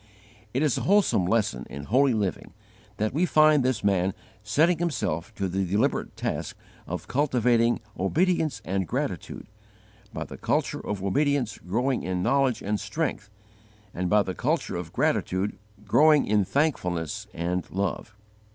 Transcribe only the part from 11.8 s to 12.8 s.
in knowledge and